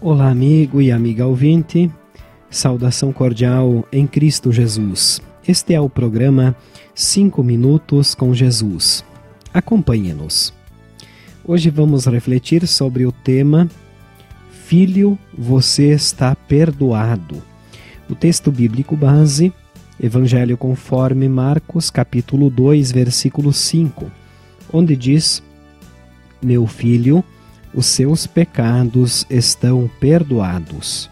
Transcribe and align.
Olá, 0.00 0.30
amigo 0.30 0.80
e 0.80 0.92
amiga 0.92 1.26
ouvinte. 1.26 1.90
Saudação 2.48 3.12
cordial 3.12 3.84
em 3.90 4.06
Cristo 4.06 4.52
Jesus. 4.52 5.20
Este 5.46 5.74
é 5.74 5.80
o 5.80 5.90
programa 5.90 6.54
5 6.94 7.42
Minutos 7.42 8.14
com 8.14 8.32
Jesus. 8.32 9.04
Acompanhe-nos. 9.52 10.54
Hoje 11.44 11.68
vamos 11.68 12.06
refletir 12.06 12.64
sobre 12.68 13.06
o 13.06 13.10
tema 13.10 13.68
Filho, 14.66 15.18
você 15.36 15.90
está 15.90 16.36
perdoado. 16.36 17.42
O 18.08 18.14
texto 18.14 18.52
bíblico 18.52 18.96
base, 18.96 19.52
Evangelho 20.00 20.56
conforme 20.56 21.28
Marcos, 21.28 21.90
capítulo 21.90 22.48
2, 22.50 22.92
versículo 22.92 23.52
5, 23.52 24.08
onde 24.72 24.94
diz: 24.94 25.42
Meu 26.40 26.68
filho, 26.68 27.24
os 27.78 27.86
seus 27.86 28.26
pecados 28.26 29.24
estão 29.30 29.88
perdoados. 30.00 31.08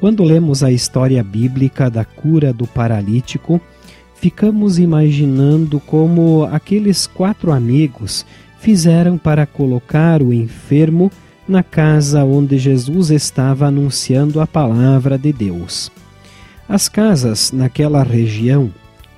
Quando 0.00 0.24
lemos 0.24 0.64
a 0.64 0.72
história 0.72 1.22
bíblica 1.22 1.88
da 1.88 2.04
cura 2.04 2.52
do 2.52 2.66
paralítico, 2.66 3.60
ficamos 4.16 4.80
imaginando 4.80 5.78
como 5.78 6.42
aqueles 6.50 7.06
quatro 7.06 7.52
amigos 7.52 8.26
fizeram 8.58 9.16
para 9.16 9.46
colocar 9.46 10.20
o 10.22 10.34
enfermo 10.34 11.08
na 11.46 11.62
casa 11.62 12.24
onde 12.24 12.58
Jesus 12.58 13.12
estava 13.12 13.68
anunciando 13.68 14.40
a 14.40 14.46
palavra 14.46 15.16
de 15.16 15.32
Deus. 15.32 15.88
As 16.68 16.88
casas 16.88 17.52
naquela 17.52 18.02
região 18.02 18.72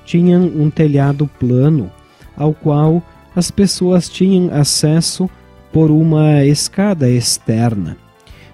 tinham 0.05 0.43
um 0.43 0.69
telhado 0.69 1.27
plano, 1.39 1.91
ao 2.37 2.53
qual 2.53 3.03
as 3.35 3.51
pessoas 3.51 4.07
tinham 4.11 4.53
acesso 4.53 5.31
por 5.73 5.91
uma 5.91 6.45
escada 6.45 7.09
externa. 7.09 7.97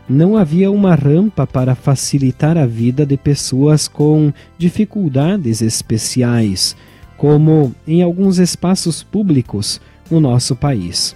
Não 0.09 0.37
havia 0.37 0.71
uma 0.71 0.95
rampa 0.95 1.47
para 1.47 1.75
facilitar 1.75 2.57
a 2.57 2.65
vida 2.65 3.05
de 3.05 3.17
pessoas 3.17 3.87
com 3.89 4.33
dificuldades 4.57 5.61
especiais, 5.61 6.75
como 7.17 7.75
em 7.87 8.03
alguns 8.03 8.39
espaços 8.39 9.03
públicos 9.03 9.81
no 10.11 10.21
nosso 10.21 10.57
país. 10.57 11.15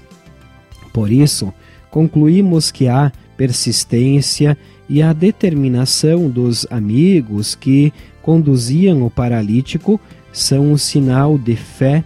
Por 0.93 1.11
isso, 1.11 1.55
concluímos 1.91 2.71
que 2.71 2.89
a 2.89 3.11
persistência 3.37 4.59
e 4.89 5.03
a 5.03 5.13
determinação 5.13 6.29
dos 6.29 6.67
amigos 6.71 7.55
que 7.55 7.93
conduziam 8.21 9.07
o 9.07 9.11
paralítico 9.11 9.99
são 10.33 10.73
um 10.73 10.77
sinal 10.77 11.39
de 11.39 11.57
fé 11.57 12.05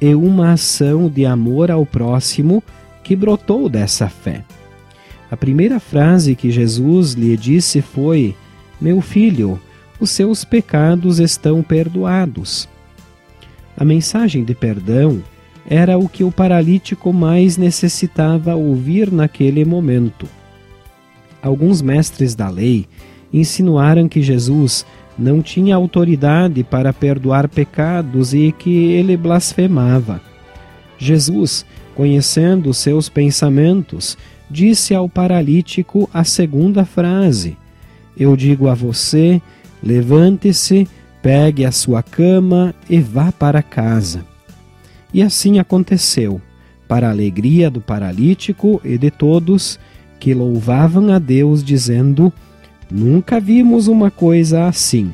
e 0.00 0.14
uma 0.14 0.52
ação 0.52 1.08
de 1.08 1.24
amor 1.24 1.70
ao 1.70 1.86
próximo 1.86 2.62
que 3.04 3.14
brotou 3.14 3.68
dessa 3.68 4.08
fé. 4.08 4.42
A 5.30 5.36
primeira 5.36 5.78
frase 5.78 6.34
que 6.34 6.50
Jesus 6.50 7.12
lhe 7.12 7.36
disse 7.36 7.80
foi: 7.80 8.34
Meu 8.80 9.00
filho, 9.00 9.60
os 10.00 10.10
seus 10.10 10.44
pecados 10.44 11.20
estão 11.20 11.62
perdoados. 11.62 12.68
A 13.76 13.84
mensagem 13.84 14.44
de 14.44 14.54
perdão 14.54 15.22
era 15.66 15.98
o 15.98 16.08
que 16.08 16.24
o 16.24 16.32
paralítico 16.32 17.12
mais 17.12 17.56
necessitava 17.56 18.54
ouvir 18.54 19.10
naquele 19.12 19.64
momento. 19.64 20.28
Alguns 21.42 21.82
mestres 21.82 22.34
da 22.34 22.48
lei 22.48 22.86
insinuaram 23.32 24.08
que 24.08 24.22
Jesus 24.22 24.86
não 25.18 25.42
tinha 25.42 25.76
autoridade 25.76 26.62
para 26.62 26.92
perdoar 26.92 27.48
pecados 27.48 28.34
e 28.34 28.52
que 28.52 28.92
ele 28.92 29.16
blasfemava. 29.16 30.20
Jesus 30.98 31.64
conhecendo 31.94 32.74
seus 32.74 33.08
pensamentos, 33.08 34.18
disse 34.50 34.94
ao 34.94 35.08
paralítico 35.08 36.08
a 36.12 36.24
segunda 36.24 36.84
frase: 36.84 37.56
Eu 38.16 38.36
digo 38.36 38.68
a 38.68 38.74
você, 38.74 39.40
levante-se, 39.82 40.88
pegue 41.22 41.64
a 41.64 41.72
sua 41.72 42.02
cama 42.02 42.74
e 42.88 43.00
vá 43.00 43.32
para 43.32 43.62
casa. 43.62 44.24
E 45.12 45.22
assim 45.22 45.58
aconteceu, 45.58 46.40
para 46.88 47.08
a 47.08 47.10
alegria 47.10 47.70
do 47.70 47.80
paralítico 47.80 48.80
e 48.84 48.98
de 48.98 49.10
todos 49.10 49.78
que 50.18 50.34
louvavam 50.34 51.12
a 51.12 51.18
Deus, 51.18 51.62
dizendo: 51.62 52.32
Nunca 52.90 53.40
vimos 53.40 53.88
uma 53.88 54.10
coisa 54.10 54.66
assim. 54.66 55.12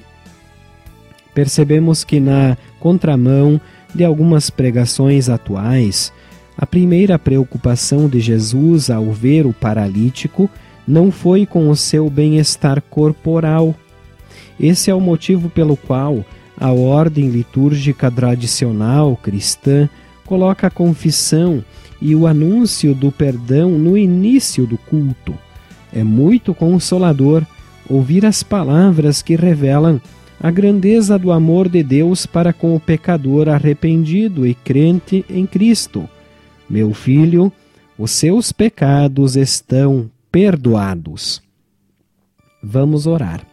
Percebemos 1.34 2.03
que 2.03 2.19
na 2.19 2.56
contramão 2.78 3.60
de 3.94 4.05
algumas 4.05 4.50
pregações 4.50 5.28
atuais, 5.28 6.12
a 6.60 6.66
primeira 6.66 7.19
preocupação 7.19 8.06
de 8.06 8.21
Jesus 8.21 8.91
ao 8.91 9.10
ver 9.12 9.47
o 9.47 9.53
paralítico 9.53 10.50
não 10.87 11.10
foi 11.10 11.47
com 11.47 11.71
o 11.71 11.75
seu 11.75 12.10
bem-estar 12.10 12.82
corporal. 12.82 13.75
Esse 14.60 14.91
é 14.91 14.94
o 14.94 15.00
motivo 15.00 15.49
pelo 15.49 15.75
qual 15.75 16.22
a 16.59 16.70
ordem 16.70 17.31
litúrgica 17.31 18.10
tradicional 18.10 19.16
cristã 19.16 19.88
coloca 20.26 20.66
a 20.66 20.70
confissão 20.70 21.65
e 21.99 22.15
o 22.15 22.26
anúncio 22.26 22.94
do 22.94 23.10
perdão 23.10 23.70
no 23.70 23.97
início 23.97 24.66
do 24.66 24.76
culto. 24.76 25.34
É 25.91 26.04
muito 26.04 26.53
consolador 26.53 27.43
ouvir 27.88 28.26
as 28.26 28.43
palavras 28.43 29.22
que 29.22 29.34
revelam 29.34 29.99
a 30.38 30.50
grandeza 30.50 31.19
do 31.19 31.32
amor 31.32 31.70
de 31.70 31.82
Deus 31.82 32.26
para 32.26 32.53
com 32.53 32.76
o 32.76 32.81
pecador 32.81 33.49
arrependido 33.49 34.47
e 34.47 34.54
crente 34.54 35.25
em 35.26 35.47
Cristo 35.47 36.06
meu 36.70 36.94
filho, 36.94 37.53
os 37.98 38.12
seus 38.12 38.53
pecados 38.53 39.34
estão 39.34 40.08
perdoados. 40.31 41.42
Vamos 42.62 43.06
orar. 43.06 43.44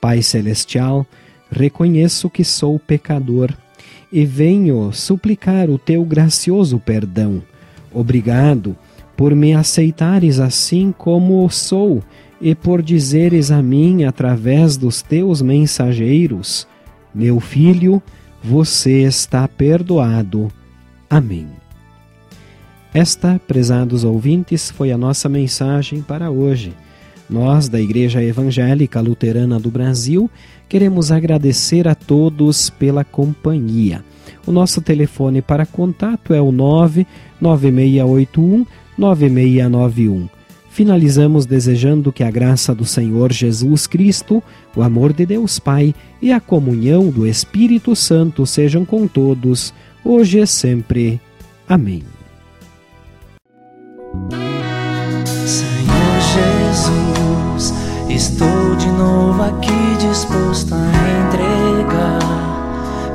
Pai 0.00 0.22
Celestial, 0.22 1.06
reconheço 1.50 2.30
que 2.30 2.42
sou 2.42 2.78
pecador 2.78 3.52
e 4.10 4.24
venho 4.24 4.90
suplicar 4.92 5.68
o 5.68 5.78
teu 5.78 6.02
gracioso 6.04 6.78
perdão. 6.78 7.42
Obrigado 7.92 8.74
por 9.16 9.34
me 9.34 9.52
aceitares 9.52 10.40
assim 10.40 10.94
como 10.96 11.48
sou 11.50 12.02
e 12.40 12.54
por 12.54 12.80
dizeres 12.80 13.50
a 13.50 13.62
mim 13.62 14.04
através 14.04 14.78
dos 14.78 15.02
teus 15.02 15.42
mensageiros: 15.42 16.66
Meu 17.14 17.38
filho, 17.38 18.02
você 18.42 19.02
está 19.02 19.46
perdoado. 19.46 20.50
Amém. 21.10 21.48
Esta, 22.92 23.40
prezados 23.46 24.02
ouvintes, 24.02 24.68
foi 24.70 24.90
a 24.90 24.98
nossa 24.98 25.28
mensagem 25.28 26.02
para 26.02 26.28
hoje. 26.30 26.72
Nós, 27.28 27.68
da 27.68 27.80
Igreja 27.80 28.20
Evangélica 28.20 29.00
Luterana 29.00 29.60
do 29.60 29.70
Brasil, 29.70 30.28
queremos 30.68 31.12
agradecer 31.12 31.86
a 31.86 31.94
todos 31.94 32.68
pela 32.68 33.04
companhia. 33.04 34.04
O 34.44 34.50
nosso 34.50 34.82
telefone 34.82 35.40
para 35.40 35.64
contato 35.64 36.34
é 36.34 36.40
o 36.40 36.50
99681 36.50 38.66
9691. 38.98 40.28
Finalizamos 40.70 41.46
desejando 41.46 42.12
que 42.12 42.24
a 42.24 42.30
graça 42.30 42.74
do 42.74 42.84
Senhor 42.84 43.32
Jesus 43.32 43.86
Cristo, 43.86 44.42
o 44.74 44.82
amor 44.82 45.12
de 45.12 45.26
Deus 45.26 45.58
Pai 45.58 45.94
e 46.20 46.32
a 46.32 46.40
comunhão 46.40 47.10
do 47.10 47.26
Espírito 47.26 47.94
Santo 47.94 48.46
sejam 48.46 48.84
com 48.84 49.06
todos, 49.06 49.72
hoje 50.04 50.40
e 50.40 50.46
sempre. 50.46 51.20
Amém. 51.68 52.02
Estou 58.20 58.76
de 58.76 58.86
novo 58.88 59.42
aqui 59.42 59.96
disposto 59.98 60.74
a 60.74 60.88
entregar 61.24 62.18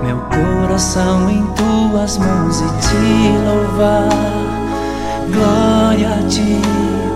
meu 0.04 0.18
coração 0.18 1.30
em 1.30 1.46
tuas 1.54 2.18
mãos 2.18 2.62
e 2.62 2.68
te 2.82 3.38
louvar. 3.46 4.10
Glória 5.32 6.10
a 6.10 6.28
ti 6.28 6.60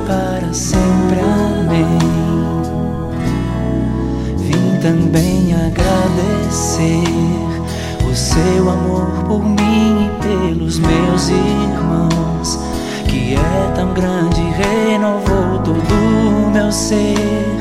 para 0.06 0.53
sempre. 0.53 1.19
Amém. 1.19 1.97
Vim 4.38 4.80
também 4.81 5.56
agradecer 5.56 7.03
o 8.07 8.15
seu 8.15 8.69
amor 8.69 9.07
por 9.27 9.44
mim 9.44 10.06
e 10.06 10.09
pelos 10.21 10.77
meus 10.77 11.30
irmãos 11.30 12.59
que 13.07 13.33
é 13.33 13.71
tão 13.74 13.91
grande, 13.94 14.41
renovou 14.51 15.57
todo 15.63 15.81
o 15.81 16.51
meu 16.51 16.71
ser 16.71 17.58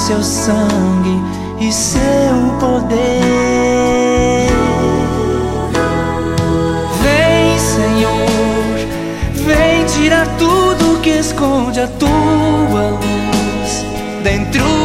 seu 0.00 0.22
sangue 0.22 1.20
e 1.60 1.70
seu 1.70 2.00
poder. 2.58 2.98
Vem, 7.02 7.58
Senhor, 7.58 8.16
vem 9.34 9.84
tirar 9.84 10.26
tudo 10.38 11.00
que 11.02 11.10
esconde 11.10 11.80
a 11.80 11.86
tua 11.86 12.90
luz 12.90 13.84
dentro 14.24 14.79